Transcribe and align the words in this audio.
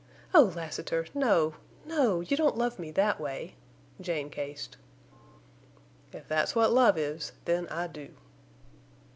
"Oh, 0.33 0.51
Lassiter—no—no—you 0.55 2.35
don't 2.35 2.57
love 2.57 2.79
me 2.79 2.89
that 2.89 3.21
way!" 3.21 3.53
Jane 4.01 4.31
cased. 4.31 4.77
"If 6.11 6.27
that's 6.27 6.55
what 6.55 6.73
love 6.73 6.97
is, 6.97 7.33
then 7.45 7.67
I 7.67 7.85
do." 7.85 8.09